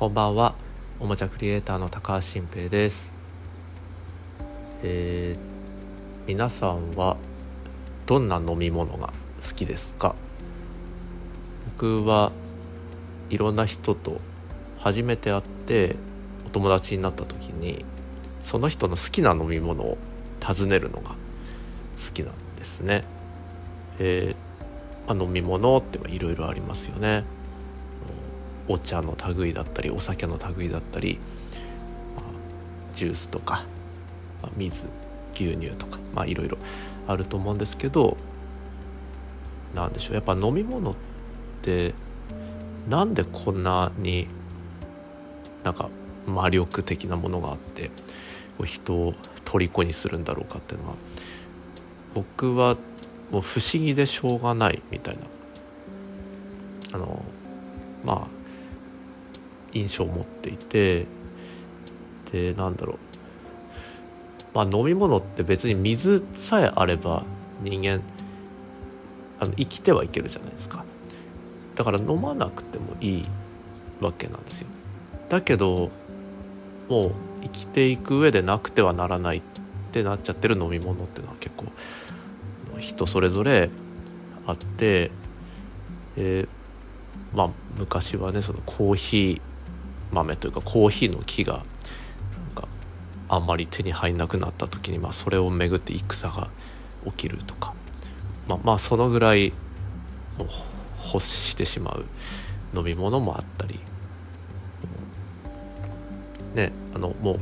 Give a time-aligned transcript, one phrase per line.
[0.00, 0.54] こんばんは
[0.98, 3.12] おもちゃクリエイターの高橋新平です
[4.82, 7.18] えー、皆さんは
[8.06, 9.12] どんな飲み物が
[9.46, 10.14] 好きですか？
[11.78, 12.32] 僕は
[13.28, 14.22] いろんな人と
[14.78, 15.96] 初めて会って
[16.46, 17.84] お友達になった時に
[18.40, 19.98] その人の好きな飲み物を
[20.40, 23.04] 尋ねるのが好きなんですね。
[23.98, 27.24] えー、まあ、飲み物っていろいろありますよね。
[28.70, 31.18] お茶の類だったりお酒の類だったり、
[32.14, 32.24] まあ、
[32.94, 33.64] ジュースとか、
[34.42, 34.86] まあ、水
[35.34, 36.56] 牛乳とかまあいろいろ
[37.08, 38.16] あると思うんですけど
[39.74, 40.94] 何でしょうやっぱ飲み物っ
[41.62, 41.94] て
[42.88, 44.28] なんでこんなに
[45.64, 45.88] なんか
[46.26, 47.90] 魔力的なものがあって
[48.64, 49.14] 人を
[49.44, 50.94] 虜にするんだろうかっていうのは
[52.14, 52.76] 僕は
[53.32, 55.22] もう不思議でしょうがないみたいな。
[56.92, 57.24] あの
[58.04, 58.39] まあ
[59.72, 61.06] 印象を持っていて
[62.32, 62.98] でなんだろう。
[64.52, 67.24] まあ飲み物って別に水さえあれば
[67.62, 68.02] 人間
[69.38, 70.84] あの生きてはいけるじゃないですか。
[71.76, 73.26] だから飲まなくてもいい
[74.00, 74.66] わけなんですよ。
[75.28, 75.90] だけど
[76.88, 79.42] もう生きていく上でなくてはならないっ
[79.92, 81.66] てなっちゃってる飲み物っていうのは結構
[82.80, 83.70] 人それぞれ
[84.46, 85.10] あって、
[86.16, 89.49] えー、まあ昔はねそのコーヒー
[90.12, 91.64] 豆というかコーヒーの木がなん
[92.62, 92.68] か
[93.28, 96.50] あんまり手に入んなくなった時に、まあ、それをめぐって戦が
[97.06, 97.74] 起きるとか、
[98.48, 99.52] まあ、まあそのぐらい
[101.12, 102.04] 欲してしまう
[102.76, 103.78] 飲み物もあったり。
[106.54, 107.38] ねあのもう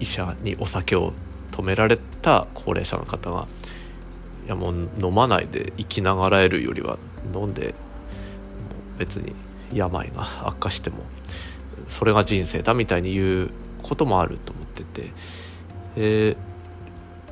[0.00, 1.12] 医者にお酒を
[1.50, 3.46] 止められた高齢者の方が
[4.46, 6.98] いやもう飲まないで生きながらえるよりは
[7.34, 7.74] 飲んで
[8.98, 9.34] 別に
[9.72, 11.04] 病が悪化しても
[11.92, 13.50] それが人生だみたいに言う
[13.82, 15.12] こともあると思ってて、
[15.96, 16.36] えー、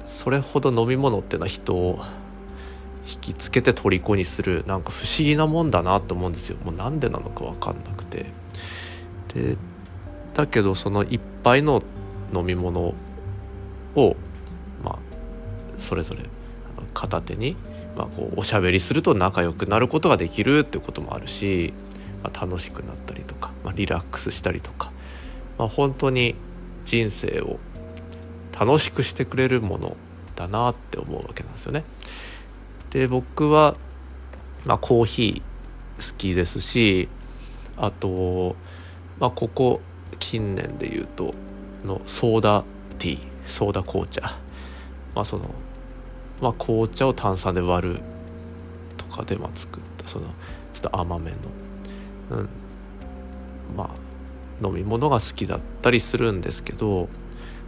[0.05, 1.99] それほど飲み物っていうのは人を
[3.11, 6.59] 引きつけて虜にするなんか不思議なもんだなと思うんですよ。
[6.63, 8.27] もうなんでなのか分かんなくて。
[9.35, 9.57] で
[10.35, 11.83] だけどその一杯の
[12.35, 12.95] 飲み物
[13.97, 14.17] を
[14.85, 14.99] まあ
[15.79, 16.23] それぞれ
[16.93, 17.57] 片手に、
[17.97, 21.73] まあ、こうおしゃべりすると仲良くなることができるってこともあるし
[22.23, 24.93] まあ、楽しくなったりとか、まあ、リラックスしたりとか、
[25.59, 26.35] まあ、本当に
[26.85, 27.59] 人生を
[28.59, 29.97] 楽しくしてくれるもの
[30.37, 31.85] だなって思うわけなんですよね。
[32.91, 33.77] で僕は、
[34.65, 37.09] まあ、コーヒー好きですし
[37.77, 38.57] あと、
[39.19, 39.81] まあ、ここ
[40.19, 41.35] 近年で言うと
[41.85, 42.65] のソーダ
[42.99, 44.39] ティーソーダ紅茶
[45.15, 45.51] まあその
[46.41, 48.01] まあ紅茶を炭酸で割る
[48.97, 50.27] とかで作ったその
[50.73, 51.37] ちょっと甘めの
[52.31, 52.49] うん、
[53.77, 57.09] まあ飲み物が好きだったりするんですけど、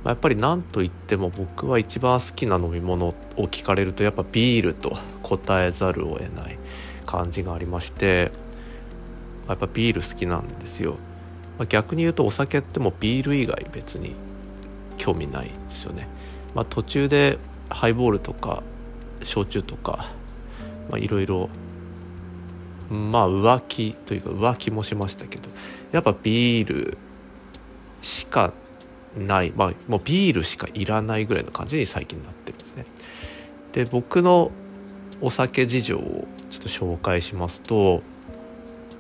[0.05, 6.59] まあ、やっぱり何といっても僕は一番好きな飲み物を聞かれるとやっぱビールと答えざるを得ない
[7.07, 8.31] 感じがありまして
[9.47, 10.93] まやっぱビール好きなんですよ、
[11.59, 14.15] まあ、逆に言うとお酒ってもビール以外別に
[14.99, 16.09] 興味ないですよね、
[16.55, 17.39] まあ、途中で
[17.71, 18.63] ハイボールとか
[19.23, 20.13] 焼酎とか
[20.97, 21.49] いろいろ
[22.93, 25.49] まあ浮気というか浮気もしましたけど
[25.93, 26.99] やっぱビール
[28.03, 28.53] しか
[29.17, 32.87] ないまあもうビールしかいらないぐらいの感じに最近なってるんですね。
[33.73, 34.51] で僕の
[35.23, 38.03] お酒事情をちょっと紹介しますと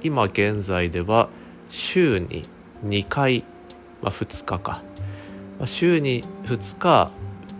[0.02, 1.28] 今現在では
[1.68, 2.48] 週に
[2.84, 3.44] 2回、
[4.00, 4.82] まあ、2日か、
[5.58, 7.10] ま、週に2日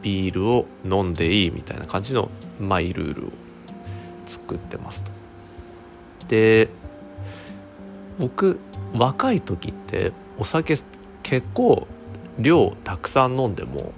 [0.01, 3.31] ビールを飲んでいいみたいな感じのマイルールを
[4.27, 5.22] 作ってますと。
[6.33, 6.71] で
[8.19, 8.59] 僕
[8.95, 10.79] 若い時ってお酒
[11.23, 11.87] 結構
[12.39, 13.93] 量たくさん飲んでも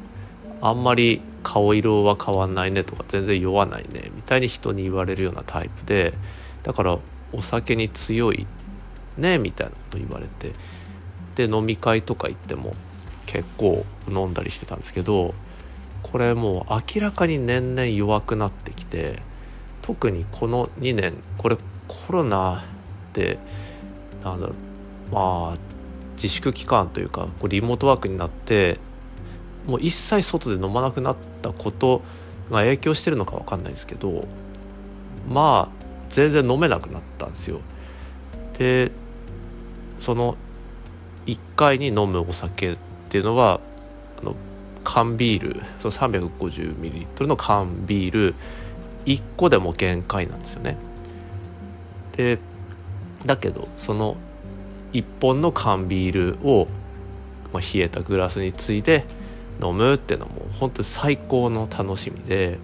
[0.60, 6.12] あんまり顔色は変わんないねとか全然酔わないねみたいに人に言われるようなタイプで
[6.64, 6.98] だから
[7.32, 8.48] お酒に強い
[9.16, 10.54] ねみたいなこと言われて
[11.36, 12.72] で飲み会とか行っても
[13.26, 15.34] 結構飲んだりしてたんですけど
[16.02, 19.22] これもう明らかに年々弱くなってきて
[19.82, 21.56] 特にこの2年これ
[21.88, 22.64] コロナ
[23.12, 23.38] で
[24.22, 25.58] なんだろうまあ
[26.16, 28.78] 自粛期間というかこうリモートワークになって
[29.66, 32.02] もう一切外で飲まなくなったこと
[32.50, 34.26] が影響してるのか分かんないですけど
[35.28, 37.60] まあ全然飲めなくなったんですよ。
[38.58, 38.92] で
[40.00, 40.36] その
[41.26, 42.76] 1回に飲むお酒っ
[43.08, 43.60] ていうのは
[44.20, 44.36] あの
[44.84, 48.34] 缶ビールその 350ml の缶ビール
[49.06, 50.76] 1個でも限界なんですよね。
[52.16, 52.38] で
[53.26, 54.16] だけどその
[54.92, 56.68] 1本の缶ビールを、
[57.52, 59.04] まあ、冷えたグラスについで
[59.62, 62.58] 飲むっていうのも本当に最高の楽しみで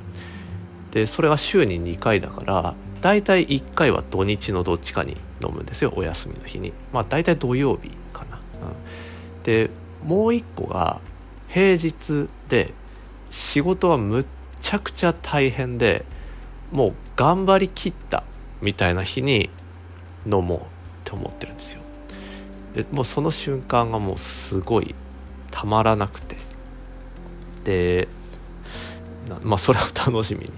[0.92, 6.72] でそれは週に2回だから大体1回は土日のどっちかに飲むんですよお休みの日に。
[6.92, 9.70] まあ大体土曜日かな、うん、で
[10.04, 11.00] もう一個が
[11.48, 12.74] 平日で
[13.30, 14.26] 仕事はむっ
[14.60, 16.04] ちゃくちゃ大変で
[16.72, 18.24] もう頑張りきった
[18.62, 19.50] みたいな日に
[20.26, 20.62] 飲もうっ
[21.04, 21.80] て思ってるんですよ。
[22.74, 24.94] でもうその瞬間がもうすごい
[25.50, 26.36] たまらなくて。
[27.64, 28.08] で
[29.42, 30.52] まあそれを楽しみに。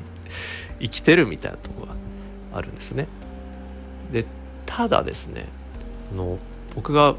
[0.83, 1.95] 生きてるみたいなとこが
[2.53, 3.07] あるんですね。
[4.13, 4.27] で
[4.67, 5.47] ただですね
[6.13, 6.39] あの
[6.75, 7.15] 僕が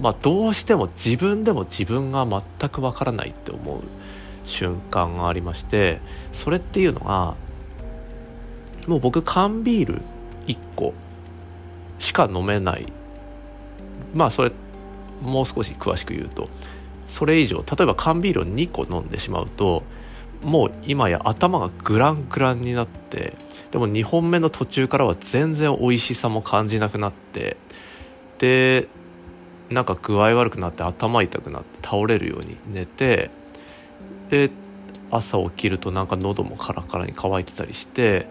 [0.00, 3.82] まあどうしても自分でも自分が全くわからないって思う
[4.44, 6.00] 瞬間がありまして
[6.32, 7.34] それっていうのが
[8.86, 10.02] もう僕缶ビール
[10.46, 10.94] 1個
[11.98, 12.86] しか飲めない。
[14.14, 14.52] まあそれ
[15.22, 16.48] もう少し詳しく言うと
[17.06, 19.82] それ以上例えば缶ビールを2個飲んでしまうと
[20.42, 23.34] もう今や頭がグラングランになって
[23.70, 27.56] でも2本目の途中からは全然美味しさも感じなくなって
[28.38, 28.88] で
[29.70, 33.30] なんか具合悪くなって頭痛くなって倒れるように寝て
[34.28, 34.50] で
[35.10, 38.26] 朝起きるとなんか喉もカラカラに乾いてたりして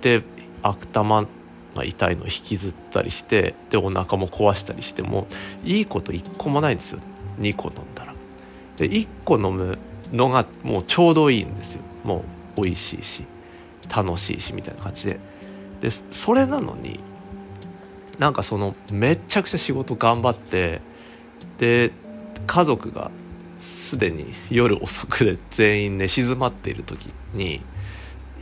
[0.00, 0.22] で
[0.62, 1.26] 頭
[1.74, 5.26] が痛いのを引きずったりしてでお腹も壊したりしても
[5.64, 7.00] いいこと1個もないんですよ。
[7.40, 8.14] 2個飲んだら。
[8.76, 9.78] で1個飲む
[10.12, 11.82] のがもうちょうどいいんですよ。
[12.04, 12.24] も
[12.56, 13.24] う美味しいし
[13.94, 15.20] 楽しいしみたいな感じで。
[15.80, 17.00] でそれなのに
[18.18, 20.80] なんかそのめちゃくちゃ仕事頑張って
[21.58, 21.90] で
[22.46, 23.10] 家族が
[23.60, 27.62] すでに夜遅くで全員寝静まっている時に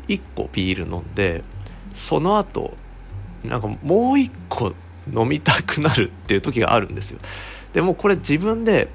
[0.08, 1.42] 1個ビール飲んで
[1.94, 2.76] その後
[3.42, 3.78] なんかもう
[4.14, 4.72] 1個
[5.12, 7.18] 飲みたくなるっていう時があるんですよ。
[7.72, 8.88] でもこれ自分で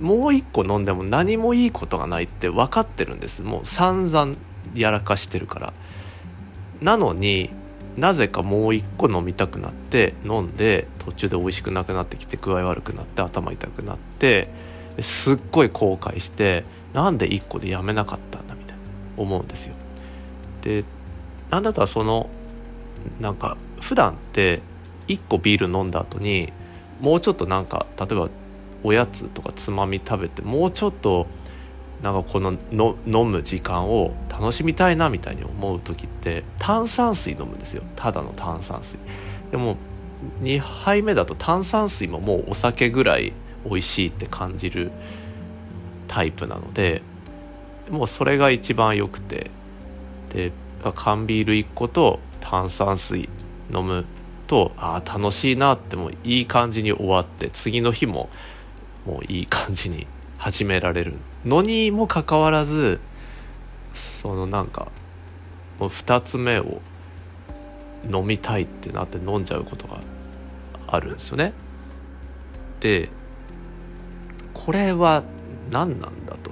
[0.00, 3.42] もう1個飲んでも何もいいことがないって分かってるんです。
[3.42, 4.34] もう散々
[4.74, 5.72] やらかしてるから。
[6.80, 7.50] なのに
[7.96, 14.48] なぜかもう1個飲みたくなって飲んで途中で美味しくなくなってきて具合悪くなって頭痛くなって
[15.00, 18.82] すっごい後悔してなんで1個でやめなかったんだみたいな
[19.16, 19.74] 思うんですよ。
[20.64, 20.82] で
[21.50, 22.30] なんだったらその
[23.20, 24.62] なんか普段って
[25.08, 26.52] 1個ビール飲んだ後に
[27.00, 28.30] もうちょっとなんか例えば
[28.82, 31.26] おやつとかつまみ食べてもうちょっと
[32.02, 37.82] なんかこのの飲む時間を楽しみたいなみたいに思う時って炭酸水飲むんですよ。
[37.94, 38.98] ただの炭酸水。
[39.50, 39.76] でも
[40.42, 43.34] 2杯目だと炭酸水ももうお酒ぐらい
[43.64, 44.92] 美味しいって感じる
[46.08, 47.02] タイプなので
[47.90, 49.50] もうそれが一番良くて。
[50.34, 50.52] で
[50.94, 53.28] 缶ビール1個と炭酸水
[53.72, 54.04] 飲む
[54.46, 58.28] とああ楽しいなってもういい感じに終わって次の日も
[59.06, 60.06] もういい感じに
[60.38, 61.14] 始められる
[61.44, 63.00] のにもかかわらず
[63.94, 64.88] そのなんか
[65.78, 66.80] もう2つ目を
[68.10, 70.00] 飲みたいってなって飲んじゃうことが
[70.86, 71.52] あるんですよね。
[72.80, 73.08] で
[74.52, 75.22] これは
[75.70, 76.50] 何なんだと、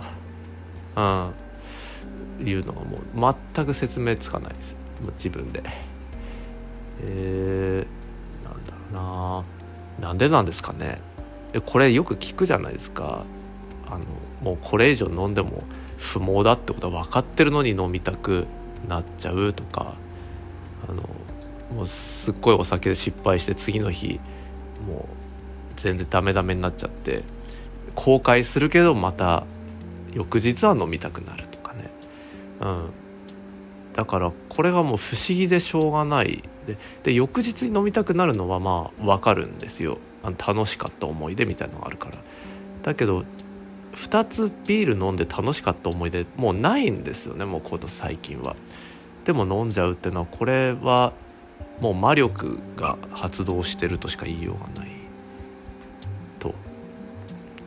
[0.96, 1.34] うん、
[2.50, 4.77] いうのがもう全く説明つかないです。
[5.19, 5.62] 自分で。
[7.05, 9.44] えー、なんだろ
[9.99, 10.08] うな。
[10.08, 11.01] なんでなんですかね。
[11.67, 13.25] これよく聞くじゃないですか。
[13.87, 14.05] あの
[14.43, 15.63] もうこれ以上飲んでも
[15.99, 18.46] 不毛だってことは分かってるのに飲みたく
[18.89, 19.94] なっちゃうとか。
[20.89, 21.03] あの
[21.75, 24.20] もうすっごいお酒で失敗して次の日
[24.87, 25.05] もう
[25.77, 27.25] 全然ダメダメになっちゃって
[27.94, 29.44] 後悔するけどまた
[30.13, 31.44] 翌日は飲みたくなる、
[32.62, 32.90] うん、
[33.92, 36.42] だからこれがもう不思議でしょうがない。
[36.66, 39.98] でで翌日に飲みたくなるのはまあ分かるんですよ。
[40.22, 42.19] あの楽しかった思い出みたいのがあるから。
[42.82, 43.24] だけど
[43.96, 48.54] 2つビール飲んで楽しかった思い出もうないんですよねもうこの最近は。
[49.24, 51.12] でも飲んじゃうっていうのはこれは
[51.81, 54.90] もう魔力が発動してるとしか言いようがない。
[56.38, 56.54] と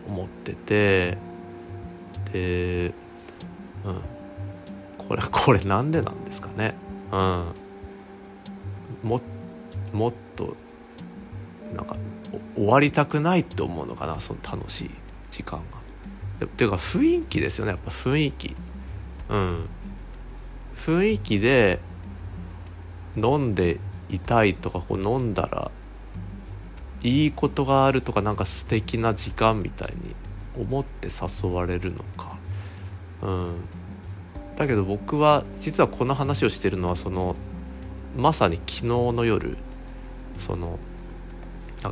[0.07, 1.17] 思ってて。
[2.31, 2.93] で
[3.85, 4.14] うん。
[5.07, 6.75] これ これなんでなんですかね
[7.11, 7.45] うん
[9.03, 9.21] も
[9.93, 10.55] もっと
[11.75, 11.95] なんか
[12.55, 14.91] 終わりたくないって思うのかなその楽しい
[15.31, 15.85] 時間が。
[16.45, 18.55] っていうか雰囲気ですよねやっぱ雰囲気。
[19.29, 19.69] うん。
[20.75, 21.79] 雰囲気で
[23.15, 25.71] 飲んでいたいとかこう飲んだら
[27.03, 30.15] いいことがあるとかなんか素敵な時間みたいに
[30.61, 32.37] 思って誘われるのか。
[33.21, 33.55] うん。
[34.55, 37.35] だけど僕は実はこの話をしてるのはその
[38.17, 39.57] まさに昨日の夜
[40.37, 40.79] その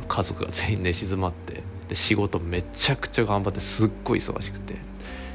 [0.08, 4.76] 家族が全員寝静まってで仕事めちゃくちゃ頑張ってすっごい忙しくて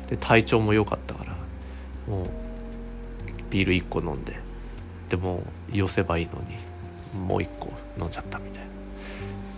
[0.09, 1.36] で体調も良かったから
[2.07, 2.25] もう
[3.50, 4.39] ビール1個飲んで
[5.09, 6.57] でも寄せばいいのに
[7.25, 8.69] もう1個飲んじゃったみたいな。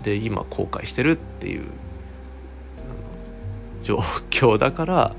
[0.04, 1.66] で今後悔してるっていう
[3.84, 3.98] 状
[4.30, 5.16] 況だから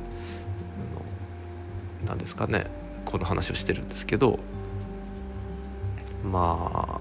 [2.13, 2.67] 何ですかね。
[3.07, 4.39] この話をしてるんですけど。
[6.23, 7.01] ま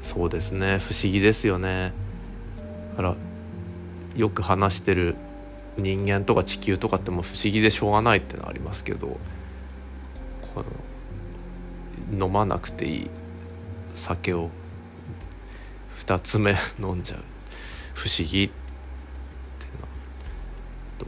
[0.00, 0.78] そうですね。
[0.78, 1.92] 不思議ですよね。
[2.92, 3.16] だから
[4.16, 5.16] よく話してる
[5.76, 9.18] 人間とか地球とかってもう不思議でしょうがないってのはありますけど。
[10.54, 10.64] こ
[12.10, 13.10] の飲まなくていい。
[13.94, 14.48] 酒を
[15.98, 17.24] 2つ目飲んじゃう。
[17.92, 19.88] 不思議っていうのは
[20.98, 21.06] と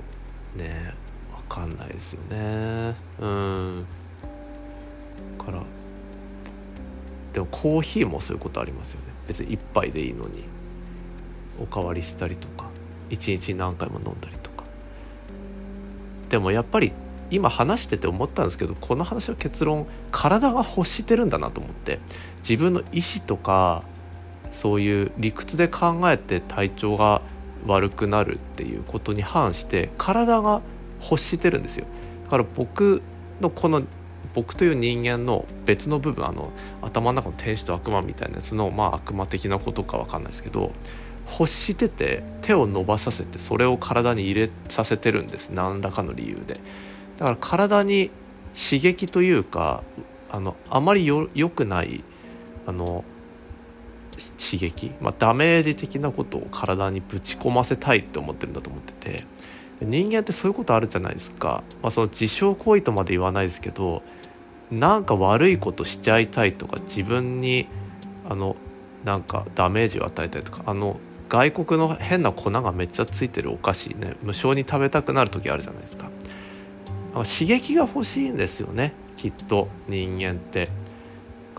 [0.62, 0.94] ね。
[0.94, 0.99] 分
[1.50, 2.96] かんないですよね。
[3.20, 3.86] うん。
[5.36, 5.62] から
[7.32, 9.06] でもコーヒーもそういうことありますよね。
[9.28, 10.44] 別に1杯でいいのに。
[11.60, 12.70] おかわりしたりとか
[13.10, 14.64] 1日何回も飲んだりとか。
[16.30, 16.92] でもやっぱり
[17.30, 21.98] 今話してて思ったんですけどこの話の結論体が欲してるんだなと思って。
[22.38, 23.84] 自分の意思とか
[24.50, 27.20] そういう理屈で考えて体調が
[27.66, 30.62] 悪くなるっていうことに反して体が
[31.02, 31.86] 欲してるんですよ。
[32.24, 33.02] だから僕
[33.40, 33.82] のこの
[34.34, 36.50] 僕という人間の別の部分あの
[36.82, 40.72] 頭の中の天使と悪魔みたいなやつのまあ悪魔的なことか分かんないですけど
[41.30, 45.50] 欲してて手を伸ばさせてそれを体に入れさせてるんです。
[45.50, 46.60] 何らかの理由で。
[47.18, 48.10] だから体に
[48.54, 49.82] 刺激というか
[50.30, 52.02] あのあまりよ良くない
[52.66, 53.04] あの
[54.38, 59.24] 刺激、まあ、ダメージ的なことを体にぶち込ませたいって思ってるんだと思ってて。
[59.80, 64.02] 人間ってそういうことあるじゃないですか、まあ、その自傷行為とまで言わないですけど
[64.70, 67.66] なんか悪いことしちゃいたいとか自分に
[68.28, 68.56] あの
[69.04, 76.10] なんかダメージを与えたいとかあの外国の変な粉がめっちゃついてるお菓子ね無性に食べたくなる時あるじゃないですか。
[77.12, 80.68] 刺激が欲しいんですよねきっと人間って。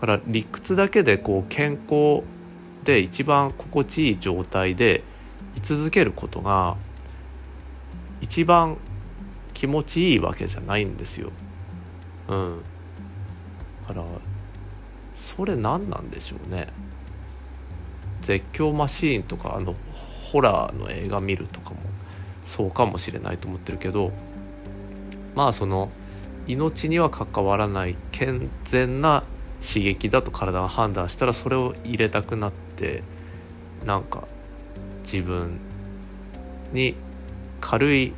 [0.02, 2.24] から理屈だけでこう健康
[2.82, 5.04] で一番心地いい状態で
[5.56, 6.76] 居続けることが
[8.22, 8.78] 一番
[9.52, 11.30] 気持ちいいわけじゃないんですよ。
[12.28, 12.62] うん。
[13.88, 14.06] だから
[15.12, 16.68] それ何なんでしょうね。
[18.22, 19.74] 絶叫マシーンとかあの
[20.30, 21.76] ホラーの映画見るとかも
[22.44, 24.12] そうかもしれないと思ってるけど
[25.34, 25.90] まあその
[26.46, 29.24] 命には関わらない健全な
[29.60, 33.02] 刺激だと体が判断したらそれを入れたくなって
[33.84, 34.26] なんか
[35.04, 35.58] 自分
[36.72, 36.94] に
[37.62, 38.12] 軽い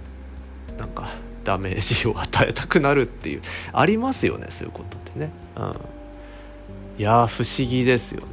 [0.76, 1.08] なんか
[1.44, 5.30] ダメージを与えたくなるっていうありますよねそういうことってね。
[5.56, 5.74] うん、
[6.98, 8.26] いや不思議ですよね。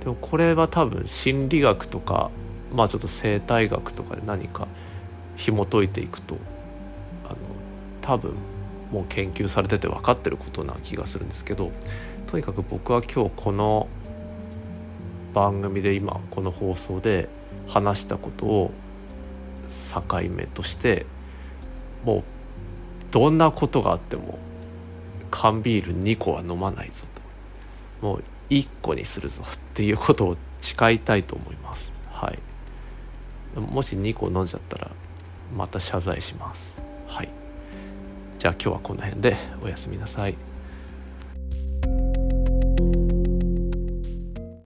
[0.00, 2.30] でもこれは多分心理学とか
[2.72, 4.68] まあちょっと生態学とかで何か
[5.36, 6.36] 紐解いていくと
[7.24, 7.36] あの
[8.00, 8.34] 多分
[8.92, 11.72] もう研究されてて分かってることな気がするんですけど
[12.28, 13.88] とにかく僕は今日この
[15.34, 17.28] 番組で今この放送で
[17.66, 18.70] 話したことを
[19.68, 21.06] 境目として
[22.04, 22.24] もう
[23.10, 24.38] どんなことがあっても
[25.30, 27.04] 缶ビール2個は飲まないぞ
[28.00, 28.06] と。
[28.06, 31.92] もう1個にするぞっていうことを誓いたいと思います。
[32.10, 32.38] はい。
[33.58, 34.90] もし2個飲んじゃったら
[35.56, 36.76] また謝罪します。
[37.06, 37.28] はい。
[38.38, 40.36] じゃあ今日はこの辺でおやすみなさい。